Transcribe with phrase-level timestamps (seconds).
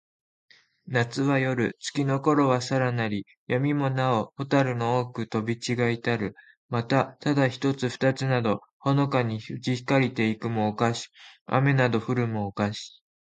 [0.87, 1.75] 夏なつは、夜よる。
[1.79, 3.27] 月つきのころはさらなり。
[3.45, 6.33] 闇やみもなほ、蛍ほたるの多おほく飛とびちがひたる。
[6.69, 11.09] また、ただ一ひとつ二ふたつなど、ほのかにうち光ひかりて行いくも、をかし。
[11.45, 13.03] 雨あめなど降ふるも、をかし。